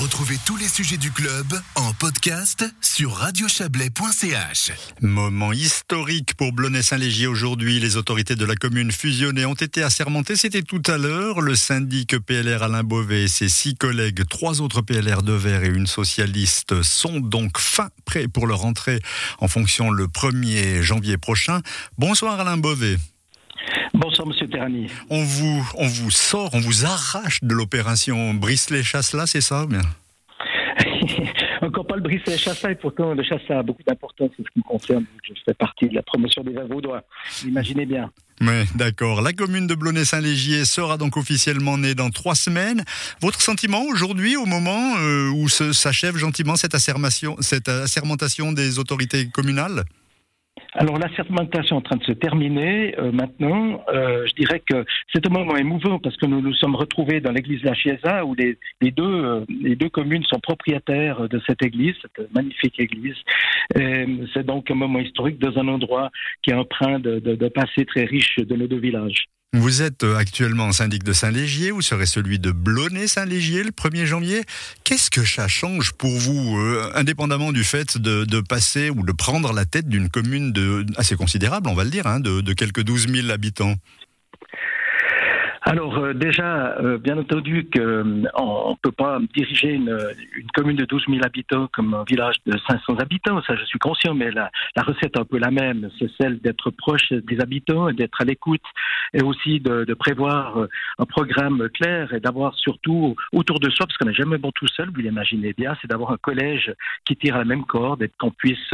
Retrouvez 0.00 0.38
tous 0.46 0.56
les 0.56 0.68
sujets 0.68 0.96
du 0.96 1.10
club 1.10 1.60
en 1.74 1.92
podcast 1.92 2.64
sur 2.80 3.14
radiochablais.ch. 3.14 4.70
Moment 5.00 5.52
historique 5.52 6.34
pour 6.34 6.52
Blonay-Saint-Légier 6.52 7.26
aujourd'hui. 7.26 7.80
Les 7.80 7.96
autorités 7.96 8.36
de 8.36 8.44
la 8.44 8.54
commune 8.54 8.92
fusionnées 8.92 9.44
ont 9.44 9.54
été 9.54 9.82
assermentées. 9.82 10.36
C'était 10.36 10.62
tout 10.62 10.82
à 10.86 10.98
l'heure. 10.98 11.40
Le 11.40 11.56
syndic 11.56 12.16
PLR 12.16 12.62
Alain 12.62 12.84
Beauvais 12.84 13.24
et 13.24 13.28
ses 13.28 13.48
six 13.48 13.74
collègues, 13.74 14.22
trois 14.28 14.60
autres 14.60 14.82
PLR 14.82 15.22
de 15.22 15.32
Verre 15.32 15.64
et 15.64 15.68
une 15.68 15.88
socialiste 15.88 16.80
sont 16.82 17.18
donc 17.18 17.58
fin 17.58 17.88
prêts 18.04 18.28
pour 18.28 18.46
leur 18.46 18.66
entrée 18.66 19.00
en 19.40 19.48
fonction 19.48 19.90
le 19.90 20.06
1er 20.06 20.80
janvier 20.80 21.16
prochain. 21.16 21.60
Bonsoir 21.96 22.38
Alain 22.38 22.56
Beauvais. 22.56 22.98
Bonsoir, 23.98 24.28
Monsieur 24.28 24.46
Terrani. 24.46 24.86
On 25.10 25.24
vous, 25.24 25.68
on 25.76 25.88
vous 25.88 26.12
sort, 26.12 26.50
on 26.52 26.60
vous 26.60 26.84
arrache 26.84 27.40
de 27.42 27.52
l'opération 27.52 28.32
Brice-les-Chasses-là, 28.32 29.26
c'est 29.26 29.40
ça 29.40 29.66
bien? 29.66 29.80
Encore 31.62 31.84
pas 31.84 31.96
le 31.96 32.02
Brice-les-Chasses, 32.02 32.64
et 32.70 32.76
pourtant 32.76 33.12
le 33.12 33.24
chasse 33.24 33.42
a 33.48 33.60
beaucoup 33.64 33.82
d'importance 33.84 34.30
en 34.38 34.44
ce 34.44 34.48
qui 34.52 34.60
me 34.60 34.62
concerne. 34.62 35.04
Je 35.24 35.32
fais 35.44 35.52
partie 35.52 35.88
de 35.88 35.96
la 35.96 36.02
promotion 36.02 36.44
des 36.44 36.52
Vaudois. 36.52 37.02
Imaginez 37.44 37.86
bien. 37.86 38.12
Oui, 38.40 38.66
d'accord. 38.76 39.20
La 39.20 39.32
commune 39.32 39.66
de 39.66 39.74
Blonay-Saint-Légier 39.74 40.64
sera 40.64 40.96
donc 40.96 41.16
officiellement 41.16 41.76
née 41.76 41.96
dans 41.96 42.10
trois 42.10 42.36
semaines. 42.36 42.84
Votre 43.20 43.40
sentiment 43.42 43.82
aujourd'hui, 43.82 44.36
au 44.36 44.46
moment 44.46 44.94
euh, 44.98 45.28
où 45.30 45.48
s'achève 45.48 46.16
gentiment 46.16 46.54
cette, 46.54 46.76
cette 47.40 47.68
assermentation 47.68 48.52
des 48.52 48.78
autorités 48.78 49.28
communales? 49.28 49.82
Alors 50.78 50.96
la 50.96 51.12
sermentation 51.16 51.76
est 51.76 51.78
en 51.78 51.82
train 51.82 51.96
de 51.96 52.04
se 52.04 52.12
terminer 52.12 52.96
euh, 52.98 53.10
maintenant. 53.10 53.84
Euh, 53.92 54.24
je 54.28 54.34
dirais 54.34 54.62
que 54.64 54.84
c'est 55.12 55.26
un 55.26 55.30
moment 55.30 55.56
émouvant 55.56 55.98
parce 55.98 56.16
que 56.16 56.26
nous 56.26 56.40
nous 56.40 56.54
sommes 56.54 56.76
retrouvés 56.76 57.20
dans 57.20 57.32
l'église 57.32 57.64
la 57.64 57.74
Chiesa 57.74 58.24
où 58.24 58.34
les, 58.34 58.56
deux, 58.92 59.02
euh, 59.02 59.44
les 59.48 59.74
deux 59.74 59.88
communes 59.88 60.22
sont 60.24 60.38
propriétaires 60.38 61.28
de 61.28 61.42
cette 61.48 61.64
église, 61.64 61.96
cette 62.00 62.32
magnifique 62.32 62.78
église. 62.78 63.16
C'est 63.74 64.46
donc 64.46 64.70
un 64.70 64.74
moment 64.74 65.00
historique 65.00 65.40
dans 65.40 65.58
un 65.58 65.66
endroit 65.66 66.10
qui 66.42 66.50
est 66.50 66.54
empreint 66.54 67.00
de, 67.00 67.18
de, 67.18 67.34
de 67.34 67.48
passé 67.48 67.84
très 67.84 68.04
riche 68.04 68.36
de 68.36 68.54
nos 68.54 68.68
deux 68.68 68.78
villages. 68.78 69.26
Vous 69.54 69.80
êtes 69.80 70.04
euh, 70.04 70.16
actuellement 70.16 70.72
syndic 70.72 71.04
de 71.04 71.14
Saint-Légier, 71.14 71.70
vous 71.70 71.80
serez 71.80 72.04
celui 72.04 72.38
de 72.38 72.50
Blonay-Saint-Légier 72.50 73.62
le 73.62 73.70
1er 73.70 74.04
janvier. 74.04 74.42
Qu'est-ce 74.84 75.10
que 75.10 75.24
ça 75.24 75.48
change 75.48 75.92
pour 75.92 76.10
vous, 76.10 76.58
euh, 76.58 76.92
indépendamment 76.94 77.50
du 77.50 77.64
fait 77.64 77.96
de, 77.96 78.40
passer 78.42 78.90
ou 78.90 79.02
de 79.02 79.12
prendre 79.12 79.54
la 79.54 79.64
tête 79.64 79.88
d'une 79.88 80.10
commune 80.10 80.52
de, 80.52 80.84
assez 80.98 81.16
considérable, 81.16 81.70
on 81.70 81.74
va 81.74 81.84
le 81.84 81.90
dire, 81.90 82.06
hein, 82.06 82.20
de, 82.20 82.42
de 82.42 82.52
quelques 82.52 82.82
12 82.82 83.08
000 83.08 83.30
habitants? 83.30 83.74
Alors 85.62 85.98
euh, 85.98 86.12
déjà, 86.14 86.76
euh, 86.78 86.98
bien 86.98 87.18
entendu 87.18 87.68
qu'on 87.72 87.80
euh, 87.80 88.04
ne 88.04 88.76
peut 88.80 88.92
pas 88.92 89.18
diriger 89.34 89.72
une, 89.72 89.98
commune 90.54 90.76
de 90.76 90.84
12 90.84 91.04
000 91.08 91.20
habitants 91.24 91.68
comme 91.72 91.94
un 91.94 92.04
village 92.04 92.36
de 92.46 92.56
500 92.68 92.96
habitants, 92.98 93.42
ça 93.42 93.56
je 93.56 93.64
suis 93.64 93.78
conscient, 93.78 94.14
mais 94.14 94.30
la, 94.30 94.50
recette 94.78 95.16
est 95.16 95.18
un 95.18 95.24
peu 95.24 95.38
la 95.38 95.50
même, 95.50 95.90
c'est 95.98 96.10
celle 96.20 96.38
d'être 96.40 96.70
proche 96.70 97.12
des 97.12 97.40
habitants, 97.40 97.90
d'être 97.92 98.20
à 98.20 98.24
l'écoute 98.24 98.62
et 99.14 99.22
aussi 99.22 99.60
de, 99.60 99.94
prévoir 99.94 100.66
un 100.98 101.04
programme 101.04 101.68
clair 101.70 102.12
et 102.14 102.20
d'avoir 102.20 102.54
surtout 102.54 103.16
autour 103.32 103.58
de 103.58 103.68
soi, 103.70 103.86
parce 103.86 103.96
qu'on 103.98 104.06
n'est 104.06 104.14
jamais 104.14 104.38
bon 104.38 104.52
tout 104.52 104.68
seul, 104.68 104.90
vous 104.94 105.00
l'imaginez 105.00 105.52
bien, 105.52 105.76
c'est 105.80 105.88
d'avoir 105.88 106.12
un 106.12 106.16
collège 106.18 106.72
qui 107.04 107.16
tire 107.16 107.34
à 107.34 107.38
la 107.38 107.44
même 107.44 107.64
corde 107.64 108.02
et 108.02 108.10
qu'on 108.18 108.30
puisse 108.30 108.70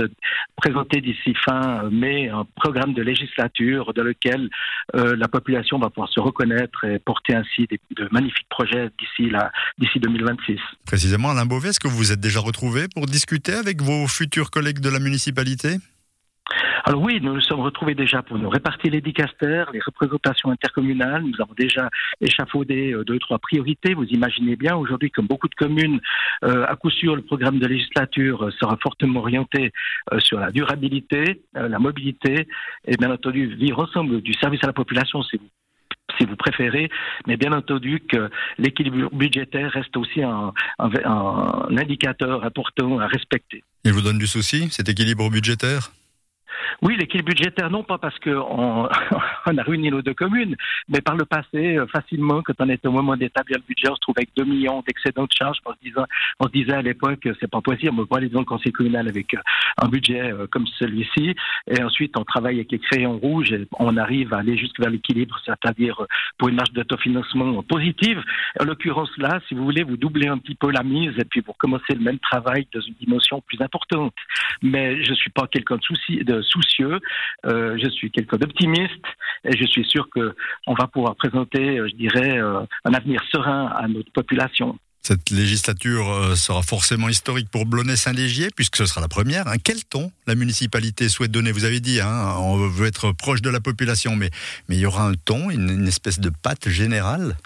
présenter 0.56 1.00
d'ici 1.00 1.34
fin 1.34 1.88
mai 1.90 2.28
un 2.28 2.46
programme 2.56 2.92
de 2.92 3.02
législature 3.02 3.94
dans 3.94 4.02
lequel 4.02 4.50
la 4.92 5.28
population 5.28 5.78
va 5.78 5.88
pouvoir 5.88 6.10
se 6.10 6.20
reconnaître 6.20 6.73
porter 7.04 7.34
ainsi 7.34 7.66
de 7.96 8.08
magnifiques 8.10 8.48
projets 8.48 8.90
d'ici 8.98 9.32
d'ici 9.78 10.00
2026. 10.00 10.58
Précisément, 10.86 11.30
Alain 11.30 11.46
Beauvais, 11.46 11.70
est-ce 11.70 11.80
que 11.80 11.88
vous 11.88 11.96
vous 11.96 12.12
êtes 12.12 12.20
déjà 12.20 12.40
retrouvé 12.40 12.86
pour 12.94 13.06
discuter 13.06 13.54
avec 13.54 13.82
vos 13.82 14.06
futurs 14.06 14.50
collègues 14.50 14.80
de 14.80 14.90
la 14.90 14.98
municipalité? 14.98 15.78
Alors 16.86 17.00
oui, 17.00 17.18
nous 17.22 17.32
nous 17.32 17.40
sommes 17.40 17.60
retrouvés 17.60 17.94
déjà 17.94 18.22
pour 18.22 18.36
nous 18.36 18.50
répartir 18.50 18.92
les 18.92 19.00
dicastères, 19.00 19.70
les 19.72 19.80
représentations 19.80 20.50
intercommunales. 20.50 21.22
Nous 21.22 21.40
avons 21.40 21.54
déjà 21.56 21.88
échafaudé 22.20 22.92
euh, 22.92 23.04
deux, 23.04 23.18
trois 23.18 23.38
priorités. 23.38 23.94
Vous 23.94 24.04
imaginez 24.04 24.54
bien, 24.54 24.76
aujourd'hui, 24.76 25.10
comme 25.10 25.26
beaucoup 25.26 25.48
de 25.48 25.54
communes, 25.54 25.98
euh, 26.44 26.66
à 26.68 26.76
coup 26.76 26.90
sûr, 26.90 27.16
le 27.16 27.22
programme 27.22 27.58
de 27.58 27.66
législature 27.66 28.44
euh, 28.44 28.50
sera 28.60 28.76
fortement 28.82 29.20
orienté 29.20 29.72
sur 30.18 30.38
la 30.38 30.50
durabilité, 30.50 31.42
la 31.54 31.78
mobilité 31.78 32.46
et 32.86 32.96
bien 32.98 33.10
entendu 33.10 33.54
vivre 33.54 33.82
ensemble 33.82 34.20
du 34.20 34.34
service 34.34 34.62
à 34.62 34.66
la 34.66 34.74
population, 34.74 35.22
c'est 35.22 35.38
vous 35.38 35.48
si 36.18 36.26
vous 36.26 36.36
préférez, 36.36 36.90
mais 37.26 37.36
bien 37.36 37.52
entendu 37.52 38.00
que 38.00 38.30
l'équilibre 38.58 39.10
budgétaire 39.12 39.70
reste 39.72 39.96
aussi 39.96 40.22
un, 40.22 40.52
indicateur 41.76 42.44
important 42.44 42.98
à 42.98 43.06
respecter. 43.06 43.62
Il 43.84 43.92
vous 43.92 44.02
donne 44.02 44.18
du 44.18 44.26
souci, 44.26 44.68
cet 44.70 44.88
équilibre 44.88 45.28
budgétaire? 45.30 45.92
Oui, 46.82 46.96
l'équilibre 46.96 47.30
budgétaire, 47.30 47.70
non 47.70 47.82
pas 47.82 47.98
parce 47.98 48.18
qu'on 48.18 48.88
on 49.46 49.58
a 49.58 49.62
réuni 49.62 49.90
nos 49.90 50.02
deux 50.02 50.14
communes, 50.14 50.56
mais 50.88 51.00
par 51.00 51.16
le 51.16 51.24
passé, 51.24 51.76
euh, 51.76 51.86
facilement, 51.86 52.42
quand 52.42 52.54
on 52.58 52.68
était 52.68 52.88
au 52.88 52.92
moment 52.92 53.16
d'établir 53.16 53.58
le 53.58 53.64
budget, 53.66 53.88
on 53.90 53.94
se 53.94 54.00
trouvait 54.00 54.20
avec 54.20 54.30
2 54.36 54.44
millions 54.44 54.82
d'excédents 54.86 55.24
de 55.24 55.32
charges. 55.36 55.58
On 55.64 55.72
se 55.72 55.78
disait, 55.82 56.00
on 56.40 56.46
se 56.46 56.52
disait 56.52 56.72
à 56.72 56.82
l'époque, 56.82 57.28
c'est 57.40 57.50
pas 57.50 57.60
possible, 57.60 57.90
on 57.92 57.96
ne 57.96 58.00
peut 58.00 58.06
pas 58.06 58.16
aller 58.18 58.28
dans 58.28 58.40
le 58.40 58.44
conseil 58.44 58.72
communal 58.72 59.08
avec 59.08 59.34
euh, 59.34 59.38
un 59.82 59.88
budget 59.88 60.32
euh, 60.32 60.46
comme 60.50 60.66
celui-ci. 60.78 61.34
Et 61.68 61.82
ensuite, 61.82 62.16
on 62.16 62.24
travaille 62.24 62.56
avec 62.56 62.72
les 62.72 62.78
crayons 62.78 63.18
rouges 63.18 63.52
et 63.52 63.66
on 63.78 63.96
arrive 63.96 64.34
à 64.34 64.38
aller 64.38 64.56
jusque 64.56 64.78
vers 64.80 64.90
l'équilibre, 64.90 65.38
c'est-à-dire 65.44 66.02
pour 66.38 66.48
une 66.48 66.56
marge 66.56 66.72
d'autofinancement 66.72 67.62
positive. 67.62 68.22
En 68.60 68.64
l'occurrence, 68.64 69.10
là, 69.18 69.40
si 69.48 69.54
vous 69.54 69.64
voulez, 69.64 69.82
vous 69.82 69.96
doublez 69.96 70.28
un 70.28 70.38
petit 70.38 70.54
peu 70.54 70.70
la 70.70 70.82
mise 70.82 71.12
et 71.18 71.24
puis 71.24 71.40
vous 71.40 71.52
recommencez 71.52 71.94
le 71.94 72.00
même 72.00 72.18
travail 72.18 72.66
dans 72.72 72.80
une 72.80 72.94
dimension 72.94 73.40
plus 73.40 73.60
importante. 73.60 74.14
Mais 74.62 75.02
je 75.04 75.14
suis 75.14 75.30
pas 75.30 75.46
quelqu'un 75.46 75.76
de, 75.76 75.82
souci, 75.82 76.24
de 76.24 76.42
soucieux, 76.64 77.00
je 77.44 77.88
suis 77.90 78.10
quelqu'un 78.10 78.38
d'optimiste 78.38 79.04
et 79.44 79.56
je 79.56 79.64
suis 79.66 79.84
sûr 79.84 80.08
qu'on 80.10 80.74
va 80.74 80.86
pouvoir 80.86 81.16
présenter, 81.16 81.78
euh, 81.78 81.88
je 81.88 81.96
dirais, 81.96 82.38
euh, 82.38 82.60
un 82.84 82.94
avenir 82.94 83.20
serein 83.30 83.66
à 83.76 83.86
notre 83.88 84.10
population. 84.12 84.78
Cette 85.02 85.28
législature 85.30 86.10
euh, 86.10 86.34
sera 86.34 86.62
forcément 86.62 87.10
historique 87.10 87.50
pour 87.50 87.66
Blonay-Saint-Légier, 87.66 88.48
puisque 88.56 88.76
ce 88.76 88.86
sera 88.86 89.02
la 89.02 89.08
première. 89.08 89.46
Hein. 89.48 89.56
Quel 89.62 89.84
ton 89.84 90.10
la 90.26 90.34
municipalité 90.34 91.10
souhaite 91.10 91.30
donner? 91.30 91.52
Vous 91.52 91.64
avez 91.64 91.80
dit, 91.80 92.00
hein, 92.00 92.34
on 92.38 92.56
veut 92.68 92.86
être 92.86 93.12
proche 93.12 93.42
de 93.42 93.50
la 93.50 93.60
population, 93.60 94.16
mais 94.16 94.30
il 94.70 94.78
y 94.78 94.86
aura 94.86 95.06
un 95.06 95.14
ton, 95.14 95.50
une 95.50 95.86
espèce 95.86 96.20
de 96.20 96.30
patte 96.30 96.70
générale? 96.70 97.36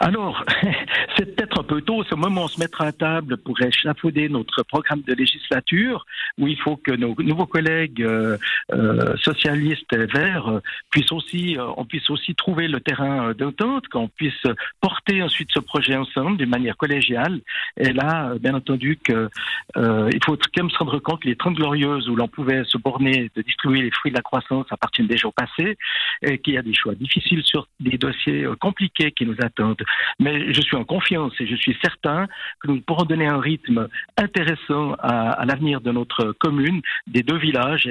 Alors, 0.00 0.44
c'est 1.16 1.34
peut-être 1.34 1.60
un 1.60 1.64
peu 1.64 1.82
tôt, 1.82 2.04
ce 2.04 2.14
moment 2.14 2.44
on 2.44 2.48
se 2.48 2.60
mettra 2.60 2.86
à 2.86 2.92
table 2.92 3.36
pour 3.38 3.60
échafauder 3.60 4.28
notre 4.28 4.62
programme 4.62 5.02
de 5.02 5.12
législature, 5.12 6.06
où 6.38 6.46
il 6.46 6.58
faut 6.58 6.76
que 6.76 6.92
nos 6.92 7.16
nouveaux 7.18 7.46
collègues 7.46 8.02
euh, 8.02 8.38
euh, 8.72 9.16
socialistes 9.16 9.92
et 9.92 10.06
verts 10.06 10.48
euh, 10.48 10.60
puissent 10.90 11.10
aussi, 11.10 11.56
on 11.76 11.84
puisse 11.84 12.08
aussi 12.10 12.34
trouver 12.36 12.68
le 12.68 12.80
terrain 12.80 13.32
d'entente, 13.32 13.88
qu'on 13.88 14.08
puisse 14.08 14.46
porter 14.80 15.22
ensuite 15.22 15.50
ce 15.52 15.58
projet 15.58 15.96
ensemble 15.96 16.36
d'une 16.36 16.50
manière 16.50 16.76
collégiale. 16.76 17.40
Et 17.76 17.92
là, 17.92 18.34
bien 18.40 18.54
entendu, 18.54 18.98
que 19.02 19.28
il 19.76 20.24
faut 20.24 20.36
quand 20.36 20.62
même 20.62 20.70
se 20.70 20.78
rendre 20.78 20.98
compte 20.98 21.22
que 21.22 21.28
les 21.28 21.36
30 21.36 21.54
glorieuses 21.54 22.08
où 22.08 22.16
l'on 22.16 22.28
pouvait 22.28 22.62
se 22.64 22.78
borner 22.78 23.30
de 23.34 23.42
distribuer 23.42 23.82
les 23.82 23.90
fruits 23.90 24.12
de 24.12 24.16
la 24.16 24.22
croissance 24.22 24.66
appartiennent 24.70 25.06
déjà 25.06 25.28
au 25.28 25.32
passé, 25.32 25.76
et 26.22 26.38
qu'il 26.38 26.54
y 26.54 26.58
a 26.58 26.62
des 26.62 26.74
choix 26.74 26.94
difficiles 26.94 27.42
sur 27.44 27.66
des 27.80 27.98
dossiers 27.98 28.46
compliqués 28.60 29.12
qui 29.12 29.26
nous 29.26 29.36
attendent. 29.42 29.82
Mais 30.18 30.52
je 30.52 30.60
suis 30.60 30.76
en 30.76 30.84
confiance 30.84 31.32
et 31.40 31.46
je 31.46 31.56
suis 31.56 31.76
certain 31.82 32.26
que 32.60 32.68
nous 32.68 32.80
pourrons 32.80 33.04
donner 33.04 33.26
un 33.26 33.40
rythme 33.40 33.88
intéressant 34.16 34.94
à, 35.00 35.44
l'avenir 35.44 35.80
de 35.80 35.92
notre 35.92 36.32
commune, 36.32 36.80
des 37.06 37.22
deux 37.22 37.38
villages. 37.38 37.88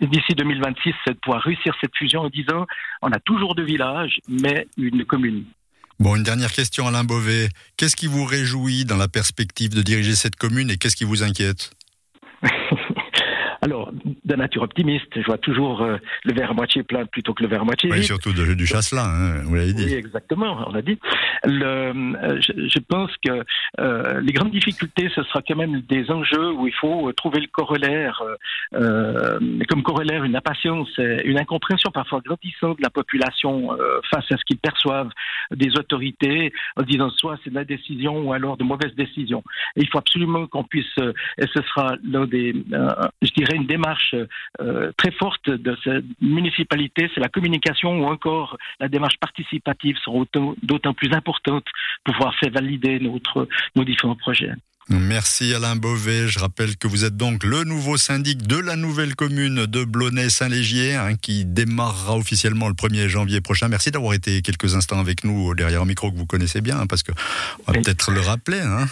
D'ici 0.00 0.34
2026, 0.34 0.94
c'est 1.04 1.14
de 1.14 1.18
pouvoir 1.18 1.42
réussir 1.42 1.74
cette 1.80 1.96
fusion 1.96 2.22
en 2.22 2.28
disant 2.28 2.66
on 3.02 3.10
a 3.10 3.18
toujours 3.20 3.54
deux 3.54 3.64
villages, 3.64 4.18
mais 4.28 4.66
une 4.76 5.04
commune. 5.04 5.44
Bon, 5.98 6.16
une 6.16 6.22
dernière 6.22 6.52
question, 6.52 6.86
Alain 6.86 7.04
Beauvais. 7.04 7.48
Qu'est-ce 7.76 7.96
qui 7.96 8.06
vous 8.06 8.24
réjouit 8.24 8.84
dans 8.84 8.96
la 8.96 9.08
perspective 9.08 9.74
de 9.74 9.82
diriger 9.82 10.14
cette 10.14 10.36
commune 10.36 10.70
et 10.70 10.78
qu'est-ce 10.78 10.96
qui 10.96 11.04
vous 11.04 11.22
inquiète? 11.22 11.72
Alors, 13.62 13.92
de 14.24 14.34
nature 14.36 14.62
optimiste, 14.62 15.08
je 15.14 15.26
vois 15.26 15.36
toujours 15.36 15.82
euh, 15.82 15.98
le 16.24 16.32
verre 16.32 16.52
à 16.52 16.54
moitié 16.54 16.82
plein 16.82 17.04
plutôt 17.04 17.34
que 17.34 17.42
le 17.42 17.48
verre 17.48 17.60
à 17.60 17.64
moitié 17.64 17.90
vide. 17.90 17.98
Oui, 17.98 18.04
surtout 18.04 18.32
de, 18.32 18.54
du 18.54 18.66
chasselin, 18.66 19.04
hein, 19.04 19.42
vous 19.44 19.54
l'avez 19.54 19.74
dit. 19.74 19.84
Oui, 19.84 19.94
exactement, 19.94 20.64
on 20.66 20.72
l'a 20.72 20.80
dit. 20.80 20.98
Le, 21.44 21.66
euh, 21.66 22.40
je, 22.40 22.78
pense 22.78 23.10
que 23.24 23.44
euh, 23.80 24.20
les 24.20 24.32
grandes 24.32 24.50
difficultés, 24.50 25.10
ce 25.14 25.22
sera 25.24 25.42
quand 25.46 25.56
même 25.56 25.82
des 25.88 26.10
enjeux 26.10 26.52
où 26.52 26.66
il 26.66 26.74
faut 26.74 27.12
trouver 27.12 27.40
le 27.40 27.48
corollaire, 27.48 28.22
comme 28.72 29.82
corollaire 29.82 30.24
une 30.24 30.36
impatience, 30.36 30.88
une 30.98 31.38
incompréhension 31.38 31.90
parfois 31.90 32.20
grandissante 32.24 32.78
de 32.78 32.82
la 32.82 32.90
population 32.90 33.76
face 34.10 34.24
à 34.30 34.36
ce 34.36 34.44
qu'ils 34.46 34.58
perçoivent 34.58 35.10
des 35.50 35.70
autorités, 35.78 36.52
en 36.76 36.82
disant 36.82 37.10
soit 37.10 37.38
c'est 37.44 37.50
de 37.50 37.54
la 37.54 37.64
décision 37.64 38.20
ou 38.20 38.32
alors 38.32 38.56
de 38.56 38.64
mauvaises 38.64 38.94
décisions. 38.94 39.42
Et 39.76 39.82
il 39.82 39.88
faut 39.88 39.98
absolument 39.98 40.46
qu'on 40.46 40.64
puisse, 40.64 40.98
et 40.98 41.46
ce 41.54 41.62
sera 41.62 41.96
l'un 42.04 42.26
des, 42.26 42.54
je 43.22 43.30
dirais, 43.32 43.49
une 43.54 43.66
démarche 43.66 44.14
très 44.96 45.10
forte 45.12 45.50
de 45.50 45.76
cette 45.84 46.04
municipalité, 46.20 47.10
c'est 47.14 47.20
la 47.20 47.28
communication 47.28 48.00
ou 48.00 48.04
encore 48.04 48.56
la 48.78 48.88
démarche 48.88 49.18
participative 49.18 49.96
seront 50.04 50.26
d'autant 50.62 50.94
plus 50.94 51.12
importante 51.12 51.64
pour 52.04 52.14
pouvoir 52.14 52.34
faire 52.36 52.52
valider 52.52 52.98
notre, 53.00 53.48
nos 53.76 53.84
différents 53.84 54.16
projets. 54.16 54.52
Merci 54.88 55.54
Alain 55.54 55.76
Beauvais. 55.76 56.26
Je 56.26 56.40
rappelle 56.40 56.76
que 56.76 56.88
vous 56.88 57.04
êtes 57.04 57.16
donc 57.16 57.44
le 57.44 57.62
nouveau 57.62 57.96
syndic 57.96 58.42
de 58.46 58.56
la 58.56 58.74
nouvelle 58.74 59.14
commune 59.14 59.66
de 59.66 59.84
Blonay-Saint-Légier 59.84 60.96
hein, 60.96 61.14
qui 61.14 61.44
démarrera 61.44 62.16
officiellement 62.16 62.66
le 62.66 62.74
1er 62.74 63.06
janvier 63.06 63.40
prochain. 63.40 63.68
Merci 63.68 63.92
d'avoir 63.92 64.14
été 64.14 64.42
quelques 64.42 64.74
instants 64.74 64.98
avec 64.98 65.22
nous 65.22 65.54
derrière 65.54 65.82
un 65.82 65.84
micro 65.84 66.10
que 66.10 66.16
vous 66.16 66.26
connaissez 66.26 66.60
bien 66.60 66.80
hein, 66.80 66.86
parce 66.88 67.04
que 67.04 67.12
on 67.68 67.72
va 67.72 67.80
peut-être 67.80 68.10
le 68.10 68.20
rappeler. 68.20 68.58
Hein. 68.58 68.88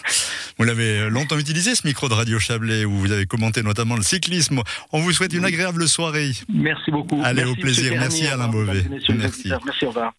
Vous 0.58 0.64
l'avez 0.64 1.10
longtemps 1.10 1.38
utilisé 1.38 1.74
ce 1.74 1.84
micro 1.84 2.08
de 2.08 2.14
Radio 2.14 2.38
Chablais 2.38 2.84
où 2.84 2.92
vous 2.92 3.10
avez 3.10 3.26
commenté 3.26 3.64
notamment 3.64 3.96
le 3.96 4.02
cyclisme. 4.02 4.62
On 4.92 5.00
vous 5.00 5.12
souhaite 5.12 5.32
une 5.32 5.44
agréable 5.44 5.88
soirée. 5.88 6.30
Merci 6.48 6.92
beaucoup. 6.92 7.20
Allez, 7.24 7.44
au 7.44 7.56
plaisir. 7.56 7.92
Merci 7.98 8.26
Alain 8.28 8.46
Beauvais. 8.46 8.84
Merci. 8.88 9.48
Merci, 9.64 9.84
au 9.84 9.88
revoir. 9.88 10.12